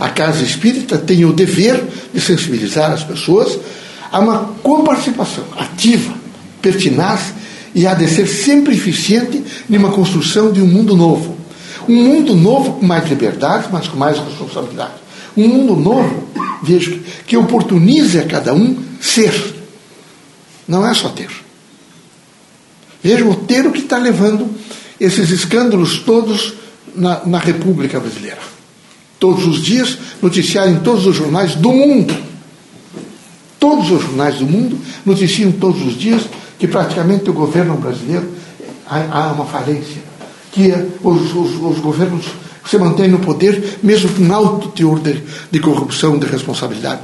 A 0.00 0.08
casa 0.08 0.42
espírita 0.42 0.98
tem 0.98 1.24
o 1.24 1.32
dever 1.32 1.82
de 2.12 2.20
sensibilizar 2.20 2.90
as 2.90 3.04
pessoas 3.04 3.58
a 4.10 4.18
uma 4.18 4.54
coparticipação 4.62 5.44
ativa, 5.56 6.14
pertinaz 6.60 7.34
e 7.74 7.86
a 7.86 7.94
de 7.94 8.08
ser 8.08 8.26
sempre 8.26 8.74
eficiente 8.74 9.42
numa 9.68 9.90
construção 9.90 10.52
de 10.52 10.60
um 10.60 10.66
mundo 10.66 10.96
novo. 10.96 11.36
Um 11.88 11.96
mundo 11.96 12.34
novo 12.34 12.74
com 12.74 12.86
mais 12.86 13.08
liberdade, 13.08 13.68
mas 13.70 13.88
com 13.88 13.96
mais 13.96 14.18
responsabilidade. 14.18 14.94
Um 15.36 15.48
mundo 15.48 15.76
novo, 15.76 16.28
vejo, 16.62 17.00
que 17.26 17.36
oportunize 17.36 18.18
a 18.18 18.26
cada 18.26 18.54
um 18.54 18.78
ser. 19.00 19.34
Não 20.68 20.86
é 20.86 20.94
só 20.94 21.08
ter. 21.08 21.28
Veja 23.02 23.24
o 23.24 23.34
ter 23.34 23.66
o 23.66 23.72
que 23.72 23.80
está 23.80 23.98
levando 23.98 24.48
esses 24.98 25.30
escândalos 25.30 25.98
todos 25.98 26.54
na, 26.94 27.26
na 27.26 27.38
República 27.38 27.98
Brasileira. 27.98 28.40
Todos 29.18 29.46
os 29.46 29.62
dias, 29.62 29.98
noticiar 30.22 30.68
em 30.68 30.78
todos 30.80 31.06
os 31.06 31.16
jornais 31.16 31.54
do 31.54 31.72
mundo. 31.72 32.16
Todos 33.58 33.90
os 33.90 34.02
jornais 34.02 34.36
do 34.36 34.46
mundo 34.46 34.78
noticiam 35.04 35.50
todos 35.52 35.82
os 35.84 35.98
dias 35.98 36.22
que 36.58 36.66
praticamente 36.68 37.30
o 37.30 37.32
governo 37.32 37.76
brasileiro 37.76 38.28
há, 38.86 39.32
uma 39.32 39.46
falência. 39.46 40.02
Que 40.52 40.72
os, 41.02 41.34
os, 41.34 41.54
os 41.60 41.78
governos 41.80 42.26
se 42.66 42.78
mantêm 42.78 43.08
no 43.08 43.18
poder, 43.18 43.78
mesmo 43.82 44.08
com 44.10 44.32
alto 44.32 44.68
teor 44.68 45.00
de, 45.00 45.22
de 45.50 45.60
corrupção, 45.60 46.18
de 46.18 46.26
responsabilidade. 46.26 47.02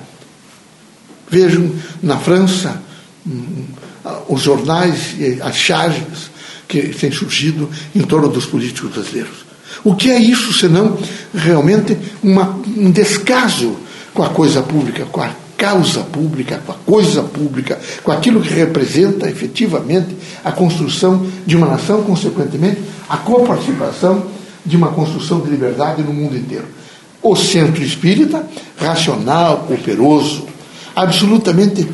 Vejam 1.29 1.71
na 2.03 2.19
França 2.19 2.83
hum, 3.27 3.65
os 4.29 4.41
jornais, 4.41 5.15
as 5.43 5.57
charges 5.57 6.31
que 6.67 6.89
têm 6.89 7.11
surgido 7.11 7.69
em 7.95 8.03
torno 8.03 8.29
dos 8.29 8.47
políticos 8.47 8.91
brasileiros. 8.91 9.51
O 9.85 9.95
que 9.95 10.11
é 10.11 10.19
isso 10.19 10.53
senão 10.53 10.97
realmente 11.35 11.97
uma, 12.23 12.61
um 12.77 12.91
descaso 12.91 13.77
com 14.13 14.23
a 14.23 14.29
coisa 14.29 14.63
pública, 14.63 15.05
com 15.07 15.21
a 15.21 15.31
causa 15.61 16.01
pública, 16.01 16.59
com 16.65 16.73
a 16.73 16.77
coisa 16.87 17.23
pública, 17.23 17.79
com 18.03 18.11
aquilo 18.11 18.41
que 18.41 18.49
representa 18.49 19.29
efetivamente 19.29 20.17
a 20.43 20.51
construção 20.51 21.27
de 21.47 21.55
uma 21.55 21.67
nação, 21.67 22.03
consequentemente, 22.03 22.81
a 23.07 23.19
coparticipação 23.19 24.25
de 24.65 24.75
uma 24.75 24.89
construção 24.89 25.41
de 25.41 25.51
liberdade 25.51 26.03
no 26.03 26.15
mundo 26.15 26.35
inteiro. 26.35 26.65
O 27.23 27.37
centro 27.37 27.83
espírita, 27.83 28.49
racional, 28.79 29.69
operoso, 29.71 30.47
absolutamente 30.97 31.87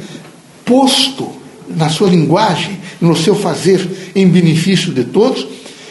posto 0.64 1.28
na 1.68 1.88
sua 1.88 2.08
linguagem, 2.08 2.78
no 3.00 3.16
seu 3.16 3.35
fazer 3.35 4.12
em 4.14 4.28
benefício 4.28 4.92
de 4.92 5.02
todos, 5.02 5.44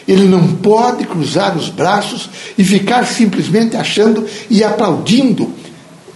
ele 0.07 0.23
não 0.23 0.47
pode 0.47 1.03
cruzar 1.05 1.57
os 1.57 1.67
braços 1.67 2.29
e 2.57 2.63
ficar 2.63 3.05
simplesmente 3.05 3.75
achando 3.75 4.25
e 4.49 4.63
aplaudindo 4.63 5.51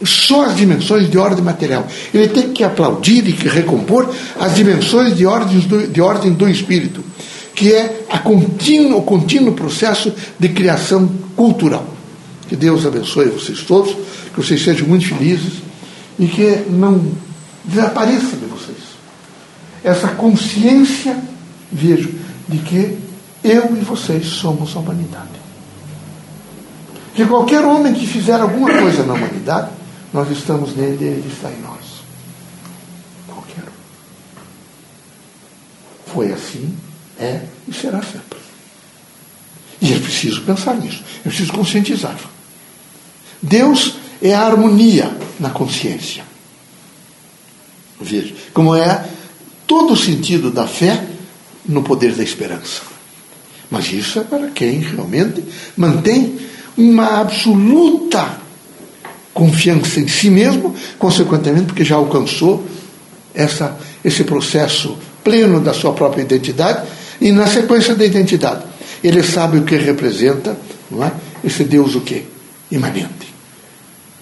só 0.04 0.46
as 0.46 0.56
dimensões 0.56 1.10
de 1.10 1.18
ordem 1.18 1.44
material. 1.44 1.88
Ele 2.14 2.28
tem 2.28 2.54
que 2.54 2.64
aplaudir 2.64 3.28
e 3.28 3.32
recompor 3.32 4.10
as 4.40 4.56
dimensões 4.56 5.16
de 5.16 5.26
ordem 5.26 5.60
do, 5.60 5.88
de 5.88 6.02
ordem 6.02 6.34
do 6.34 6.48
espírito, 6.48 7.04
que 7.54 7.74
é 7.74 8.06
a 8.10 8.20
contínuo, 8.20 9.00
o 9.00 9.04
contínuo 9.04 9.54
processo 9.54 10.14
de 10.38 10.50
criação 10.50 11.10
cultural. 11.36 11.86
Que 12.48 12.56
Deus 12.56 12.86
abençoe 12.86 13.30
vocês 13.30 13.62
todos, 13.62 13.94
que 14.34 14.38
vocês 14.42 14.64
sejam 14.64 14.88
muito 14.88 15.08
felizes 15.08 15.54
e 16.18 16.28
que 16.28 16.64
não 16.70 17.02
desapareça 17.66 18.36
de 18.36 18.46
vocês 18.46 18.90
essa 19.84 20.10
consciência, 20.10 21.18
vejo, 21.72 22.14
de 22.48 22.58
que 22.58 22.98
eu 23.44 23.76
e 23.76 23.80
vocês 23.80 24.26
somos 24.26 24.76
a 24.76 24.80
humanidade. 24.80 25.40
Que 27.16 27.26
qualquer 27.26 27.64
homem 27.64 27.94
que 27.94 28.06
fizer 28.06 28.40
alguma 28.40 28.70
coisa 28.78 29.04
na 29.04 29.14
humanidade, 29.14 29.70
nós 30.14 30.30
estamos 30.32 30.76
nele 30.76 31.06
ele 31.06 31.32
está 31.32 31.52
em 31.52 31.62
nós. 31.62 32.02
Qualquer 33.28 33.64
um. 33.64 33.80
Foi 36.12 36.32
assim, 36.32 36.76
é 37.20 37.42
e 37.68 37.74
será 37.74 38.02
sempre. 38.02 38.40
E 39.82 39.94
é 39.94 40.00
preciso 40.00 40.42
pensar 40.42 40.76
nisso, 40.76 41.04
é 41.26 41.30
preciso 41.30 41.54
conscientizar. 41.54 42.18
Deus 43.42 43.96
é 44.22 44.34
a 44.34 44.42
harmonia 44.42 45.16
na 45.40 45.50
consciência. 45.50 46.24
Veja, 48.02 48.34
como 48.54 48.76
é 48.76 49.08
todo 49.66 49.94
o 49.94 49.98
sentido 49.98 50.52
da 50.52 50.68
fé 50.68 51.06
no 51.66 51.84
poder 51.84 52.14
da 52.14 52.24
esperança. 52.24 52.82
Mas 53.70 53.92
isso 53.92 54.20
é 54.20 54.24
para 54.24 54.50
quem 54.50 54.80
realmente 54.80 55.44
mantém 55.78 56.40
uma 56.76 57.22
absoluta 57.22 58.40
confiança 59.34 60.00
em 60.00 60.08
si 60.08 60.30
mesmo, 60.30 60.76
consequentemente, 60.98 61.68
porque 61.68 61.84
já 61.84 61.96
alcançou 61.96 62.66
essa, 63.34 63.78
esse 64.04 64.24
processo 64.24 64.98
pleno 65.24 65.60
da 65.60 65.74
sua 65.74 65.94
própria 65.94 66.22
identidade, 66.22 66.88
e 67.22 67.32
na 67.32 67.48
sequência 67.48 67.96
da 67.96 68.06
identidade, 68.06 68.64
ele 69.04 69.24
sabe 69.24 69.58
o 69.58 69.64
que 69.64 69.76
representa 69.76 70.58
não 70.90 71.04
é? 71.04 71.12
esse 71.44 71.64
Deus 71.64 71.96
o 71.96 72.02
quê? 72.02 72.24
Imanente. 72.72 73.34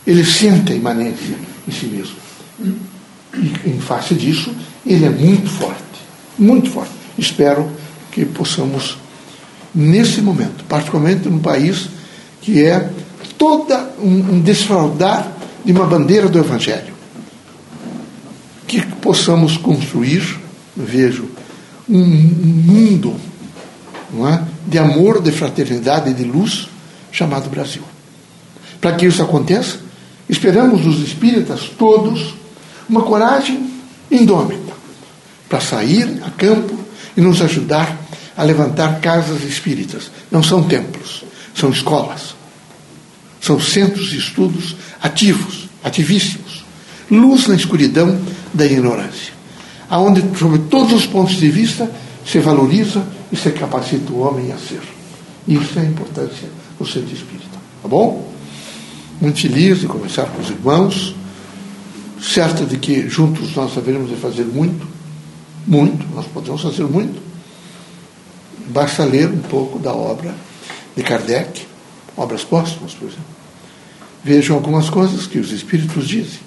ele 0.06 0.24
sente 0.26 0.72
a 0.72 0.76
imanência 0.76 1.36
em 1.68 1.72
si 1.72 1.86
mesmo. 1.88 2.16
E, 3.36 3.70
em 3.70 3.80
face 3.80 4.14
disso, 4.16 4.54
ele 4.86 5.06
é 5.06 5.10
muito 5.10 5.50
forte, 5.50 5.82
muito 6.38 6.70
forte. 6.70 6.92
Espero 7.18 7.70
que 8.12 8.26
possamos, 8.26 8.98
nesse 9.76 10.22
momento, 10.22 10.64
particularmente 10.66 11.28
num 11.28 11.40
país 11.40 11.90
que 12.42 12.64
é 12.64 12.90
toda 13.38 13.94
um, 14.00 14.40
desfraudar 14.40 15.32
de 15.64 15.72
uma 15.72 15.86
bandeira 15.86 16.28
do 16.28 16.40
Evangelho, 16.40 16.94
que 18.68 18.86
possamos 18.98 19.58
construir, 19.58 20.40
vejo, 20.76 21.30
um 21.90 22.04
mundo 22.04 23.16
não 24.12 24.28
é, 24.28 24.42
de 24.66 24.78
amor, 24.78 25.22
de 25.22 25.32
fraternidade 25.32 26.10
e 26.10 26.14
de 26.14 26.24
luz 26.24 26.68
chamado 27.12 27.50
Brasil. 27.50 27.82
Para 28.80 28.94
que 28.94 29.06
isso 29.06 29.22
aconteça, 29.22 29.80
esperamos 30.30 30.82
dos 30.82 31.00
espíritas 31.00 31.70
todos 31.78 32.36
uma 32.88 33.02
coragem 33.02 33.70
indômita 34.10 34.74
para 35.50 35.60
sair 35.60 36.22
a 36.26 36.30
campo 36.32 36.78
e 37.16 37.22
nos 37.22 37.42
ajudar 37.42 37.98
a 38.36 38.44
levantar 38.44 39.00
casas 39.02 39.44
espíritas. 39.44 40.12
Não 40.32 40.44
são 40.44 40.64
templos, 40.64 41.24
são 41.56 41.70
escolas. 41.70 42.37
São 43.48 43.62
centros 43.62 44.10
de 44.10 44.18
estudos 44.18 44.76
ativos, 45.02 45.70
ativíssimos. 45.82 46.66
Luz 47.10 47.48
na 47.48 47.56
escuridão 47.56 48.20
da 48.54 48.66
ignorância. 48.66 49.34
Aonde, 49.90 50.22
sob 50.38 50.60
todos 50.70 50.92
os 50.92 51.06
pontos 51.06 51.38
de 51.38 51.50
vista, 51.50 51.90
se 52.26 52.40
valoriza 52.40 53.08
e 53.32 53.38
se 53.38 53.50
capacita 53.52 54.12
o 54.12 54.20
homem 54.20 54.52
a 54.52 54.58
ser. 54.58 54.82
Isso 55.48 55.80
é 55.80 55.84
a 55.84 55.86
importância 55.86 56.50
do 56.78 56.86
centro 56.86 57.14
espírita. 57.14 57.58
Tá 57.82 57.88
bom? 57.88 58.30
Muito 59.22 59.40
feliz 59.40 59.80
de 59.80 59.88
conversar 59.88 60.26
com 60.26 60.42
os 60.42 60.50
irmãos, 60.50 61.16
certo 62.22 62.66
de 62.66 62.78
que 62.78 63.08
juntos 63.08 63.56
nós 63.56 63.78
haveremos 63.78 64.10
de 64.10 64.18
fazer 64.18 64.44
muito, 64.44 64.86
muito, 65.66 66.06
nós 66.14 66.26
podemos 66.28 66.62
fazer 66.62 66.84
muito. 66.84 67.22
Basta 68.72 69.06
ler 69.06 69.30
um 69.30 69.40
pouco 69.40 69.80
da 69.80 69.94
obra 69.94 70.36
de 70.98 71.02
Kardec, 71.02 71.66
obras 72.18 72.44
póstumas, 72.44 72.94
por 72.94 73.08
exemplo. 73.08 73.37
Vejam 74.28 74.58
algumas 74.58 74.90
coisas 74.90 75.26
que 75.26 75.40
os 75.40 75.54
espíritos 75.54 76.06
dizem. 76.06 76.42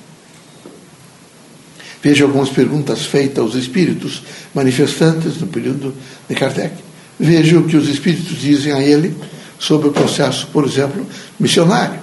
Veja 2.03 2.25
algumas 2.25 2.51
perguntas 2.51 3.07
feitas 3.07 3.39
aos 3.39 3.55
espíritos 3.55 4.23
manifestantes 4.55 5.41
no 5.41 5.47
período 5.47 5.95
de 6.29 6.35
Kardec. 6.35 6.75
Veja 7.19 7.59
o 7.59 7.67
que 7.67 7.79
os 7.79 7.89
espíritos 7.89 8.39
dizem 8.39 8.75
a 8.75 8.83
ele 8.83 9.17
sobre 9.59 9.89
o 9.89 9.93
processo, 9.93 10.47
por 10.49 10.67
exemplo, 10.67 11.07
missionário. 11.39 11.99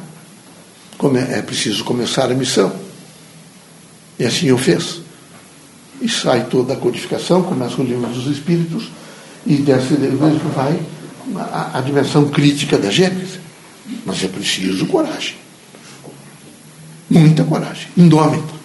Como 0.97 1.15
é, 1.15 1.43
preciso 1.43 1.83
começar 1.83 2.31
a 2.31 2.33
missão. 2.33 2.75
E 4.17 4.25
assim 4.25 4.51
o 4.51 4.57
fez. 4.57 5.01
E 6.01 6.09
sai 6.09 6.45
toda 6.45 6.73
a 6.73 6.77
codificação, 6.77 7.43
começa 7.43 7.75
com 7.75 7.83
o 7.83 7.85
livro 7.85 8.07
dos 8.07 8.25
espíritos, 8.25 8.89
e 9.45 9.57
dessa 9.57 9.93
vai 10.55 10.79
a, 11.35 11.77
a 11.77 11.81
dimensão 11.81 12.29
crítica 12.29 12.79
da 12.79 12.89
Gênesis. 12.89 13.37
Mas 14.03 14.23
é 14.23 14.27
preciso 14.27 14.87
coragem. 14.87 15.45
Muita 17.09 17.43
coragem. 17.43 17.87
Indômita 17.97 18.57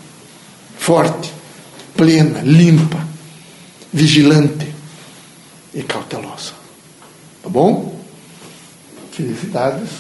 forte, 0.82 1.32
plena, 1.96 2.40
limpa, 2.42 3.06
vigilante 3.92 4.75
e 5.72 5.82
cautelosa. 5.84 6.54
Tá 7.40 7.49
bom? 7.49 8.00
Felicidades. 9.12 9.90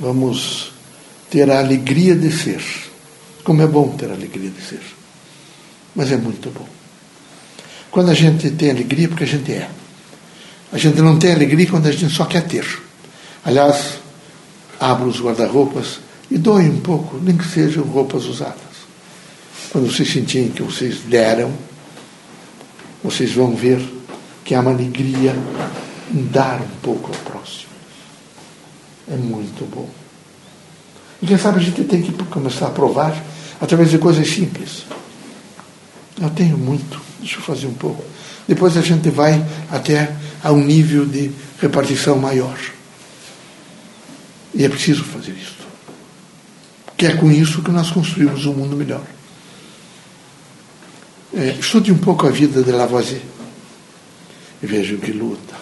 Vamos 0.00 0.72
ter 1.30 1.48
a 1.48 1.60
alegria 1.60 2.16
de 2.16 2.32
ser. 2.32 2.60
Como 3.44 3.62
é 3.62 3.68
bom 3.68 3.96
ter 3.96 4.10
a 4.10 4.14
alegria 4.14 4.50
de 4.50 4.60
ser. 4.60 4.82
Mas 5.94 6.10
é 6.10 6.16
muito 6.16 6.50
bom. 6.50 6.66
Quando 7.92 8.10
a 8.10 8.14
gente 8.14 8.50
tem 8.50 8.72
alegria, 8.72 9.08
porque 9.08 9.24
a 9.24 9.28
gente 9.28 9.52
é. 9.52 9.70
A 10.72 10.78
gente 10.78 11.00
não 11.00 11.18
tem 11.20 11.32
alegria 11.32 11.70
quando 11.70 11.86
a 11.86 11.92
gente 11.92 12.12
só 12.12 12.24
quer 12.24 12.46
ter. 12.48 12.66
Aliás, 13.44 14.00
abra 14.80 15.06
os 15.06 15.20
guarda-roupas 15.20 16.00
e 16.30 16.38
doe 16.38 16.68
um 16.68 16.80
pouco, 16.80 17.18
nem 17.18 17.36
que 17.36 17.46
sejam 17.46 17.84
roupas 17.84 18.24
usadas. 18.26 18.58
Quando 19.70 19.90
vocês 19.90 20.10
sentirem 20.10 20.50
que 20.50 20.62
vocês 20.62 21.00
deram, 21.00 21.52
vocês 23.02 23.32
vão 23.32 23.54
ver 23.54 23.80
que 24.44 24.54
há 24.54 24.60
uma 24.60 24.70
alegria 24.70 25.34
em 26.12 26.24
dar 26.26 26.60
um 26.60 26.80
pouco 26.82 27.08
ao 27.08 27.32
próximo. 27.32 27.70
É 29.10 29.16
muito 29.16 29.64
bom. 29.66 29.88
E 31.22 31.26
quem 31.26 31.38
sabe 31.38 31.58
a 31.58 31.62
gente 31.62 31.84
tem 31.84 32.02
que 32.02 32.12
começar 32.24 32.66
a 32.66 32.70
provar 32.70 33.14
através 33.60 33.90
de 33.90 33.98
coisas 33.98 34.28
simples. 34.28 34.84
Eu 36.20 36.30
tenho 36.30 36.56
muito, 36.56 37.00
deixa 37.20 37.36
eu 37.36 37.42
fazer 37.42 37.66
um 37.66 37.74
pouco. 37.74 38.04
Depois 38.46 38.76
a 38.76 38.80
gente 38.80 39.10
vai 39.10 39.44
até 39.70 40.14
a 40.42 40.52
um 40.52 40.64
nível 40.64 41.04
de 41.04 41.30
repartição 41.60 42.16
maior. 42.16 42.58
E 44.54 44.64
é 44.64 44.68
preciso 44.68 45.04
fazer 45.04 45.32
isso. 45.32 45.57
Que 46.98 47.06
é 47.06 47.16
com 47.16 47.30
isso 47.30 47.62
que 47.62 47.70
nós 47.70 47.90
construímos 47.90 48.44
um 48.44 48.52
mundo 48.52 48.76
melhor. 48.76 49.04
É, 51.32 51.56
estude 51.60 51.92
um 51.92 51.98
pouco 51.98 52.26
a 52.26 52.30
vida 52.30 52.62
de 52.62 52.72
Lavoisier 52.72 53.22
e 54.60 54.66
veja 54.66 54.96
que 54.96 55.12
luta. 55.12 55.54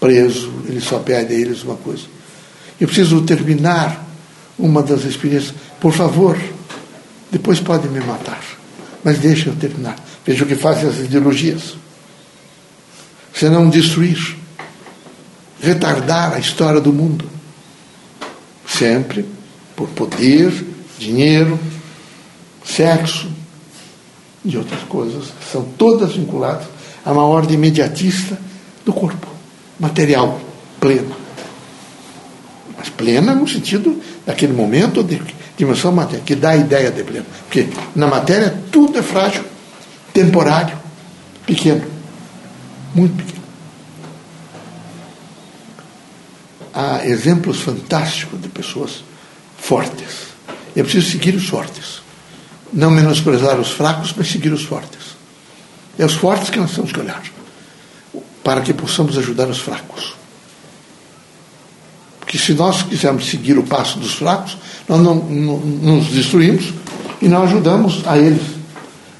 Preso, 0.00 0.50
ele 0.66 0.80
só 0.80 0.98
pede 0.98 1.34
a 1.34 1.36
eles 1.36 1.62
uma 1.62 1.76
coisa. 1.76 2.04
Eu 2.80 2.86
preciso 2.86 3.20
terminar 3.22 4.02
uma 4.58 4.82
das 4.82 5.04
experiências. 5.04 5.54
Por 5.78 5.92
favor, 5.92 6.38
depois 7.30 7.60
pode 7.60 7.86
me 7.88 8.00
matar, 8.00 8.42
mas 9.04 9.18
deixe 9.18 9.48
eu 9.48 9.56
terminar. 9.56 9.96
Veja 10.24 10.44
o 10.44 10.46
que 10.46 10.56
fazem 10.56 10.88
as 10.88 11.00
ideologias. 11.00 11.76
Se 13.34 13.50
não 13.50 13.68
destruir, 13.68 14.36
retardar 15.60 16.32
a 16.32 16.38
história 16.38 16.80
do 16.80 16.92
mundo. 16.92 17.28
Sempre 18.66 19.26
por 19.76 19.88
poder, 19.88 20.52
dinheiro, 20.98 21.58
sexo, 22.64 23.28
e 24.44 24.56
outras 24.56 24.82
coisas 24.82 25.32
são 25.50 25.62
todas 25.62 26.14
vinculadas 26.14 26.66
a 27.04 27.12
uma 27.12 27.24
ordem 27.24 27.54
imediatista 27.54 28.38
do 28.84 28.92
corpo, 28.92 29.26
material, 29.80 30.38
pleno. 30.78 31.16
Mas 32.78 32.90
plena 32.90 33.34
no 33.34 33.48
sentido 33.48 34.00
daquele 34.26 34.52
momento 34.52 35.02
de 35.02 35.20
dimensão 35.56 35.92
matéria, 35.92 36.22
que 36.24 36.34
dá 36.34 36.50
a 36.50 36.56
ideia 36.56 36.90
de 36.90 37.02
pleno. 37.02 37.26
Porque 37.46 37.68
na 37.94 38.06
matéria 38.06 38.54
tudo 38.70 38.98
é 38.98 39.02
frágil, 39.02 39.44
temporário, 40.12 40.76
pequeno, 41.46 41.84
muito 42.94 43.16
pequeno. 43.16 43.44
Há 46.74 47.06
exemplos 47.06 47.60
fantásticos 47.60 48.40
de 48.42 48.48
pessoas 48.48 49.04
fortes. 49.64 50.34
É 50.76 50.82
preciso 50.82 51.10
seguir 51.10 51.34
os 51.34 51.48
fortes 51.48 52.04
não 52.74 52.90
menosprezar 52.90 53.58
os 53.60 53.70
fracos, 53.70 54.12
mas 54.16 54.28
seguir 54.28 54.52
os 54.52 54.64
fortes. 54.64 55.14
É 55.96 56.04
os 56.04 56.14
fortes 56.14 56.50
que 56.50 56.58
nós 56.58 56.72
temos 56.72 56.90
que 56.90 56.98
olhar, 56.98 57.22
para 58.42 58.60
que 58.60 58.74
possamos 58.74 59.16
ajudar 59.16 59.48
os 59.48 59.60
fracos. 59.60 60.16
Porque 62.18 62.36
se 62.36 62.52
nós 62.52 62.82
quisermos 62.82 63.30
seguir 63.30 63.56
o 63.56 63.62
passo 63.62 63.98
dos 64.00 64.14
fracos, 64.14 64.56
nós 64.88 65.00
não, 65.00 65.14
não 65.14 65.96
nos 65.96 66.08
destruímos 66.08 66.74
e 67.22 67.28
não 67.28 67.44
ajudamos 67.44 68.02
a 68.06 68.18
eles, 68.18 68.42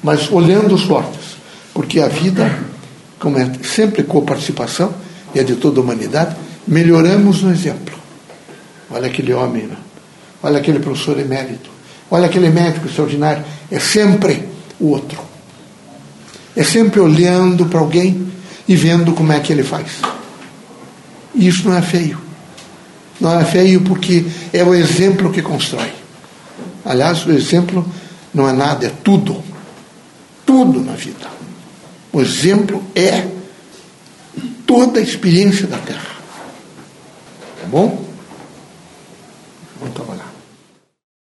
mas 0.03 0.29
olhando 0.29 0.75
os 0.75 0.83
fortes. 0.83 1.37
Porque 1.73 2.01
a 2.01 2.09
vida, 2.09 2.59
como 3.19 3.37
é 3.37 3.49
sempre 3.63 4.03
co-participação, 4.03 4.93
e 5.33 5.39
é 5.39 5.43
de 5.43 5.55
toda 5.55 5.79
a 5.79 5.83
humanidade, 5.83 6.35
melhoramos 6.67 7.41
no 7.41 7.51
exemplo. 7.51 7.95
Olha 8.89 9.07
aquele 9.07 9.33
homem, 9.33 9.63
né? 9.63 9.77
Olha 10.43 10.59
aquele 10.59 10.79
professor 10.79 11.19
emérito 11.19 11.75
Olha 12.09 12.27
aquele 12.27 12.49
médico 12.49 12.87
extraordinário. 12.87 13.43
É 13.71 13.79
sempre 13.79 14.47
o 14.79 14.89
outro. 14.89 15.19
É 16.55 16.63
sempre 16.63 16.99
olhando 16.99 17.65
para 17.65 17.79
alguém 17.79 18.31
e 18.67 18.75
vendo 18.75 19.13
como 19.13 19.31
é 19.31 19.39
que 19.39 19.51
ele 19.51 19.63
faz. 19.63 20.01
E 21.33 21.47
isso 21.47 21.67
não 21.67 21.75
é 21.75 21.81
feio. 21.81 22.19
Não 23.19 23.39
é 23.39 23.43
feio 23.43 23.81
porque 23.81 24.25
é 24.53 24.63
o 24.63 24.73
exemplo 24.73 25.31
que 25.31 25.41
constrói. 25.41 25.91
Aliás, 26.83 27.25
o 27.25 27.31
exemplo 27.31 27.85
não 28.33 28.47
é 28.47 28.53
nada, 28.53 28.85
é 28.85 28.91
tudo. 29.03 29.43
Tudo 30.45 30.79
na 30.81 30.93
vida. 30.93 31.27
O 32.13 32.21
exemplo 32.21 32.83
é 32.93 33.27
toda 34.65 34.99
a 34.99 35.03
experiência 35.03 35.67
da 35.67 35.77
Terra. 35.77 36.15
Tá 37.61 37.67
bom? 37.67 38.05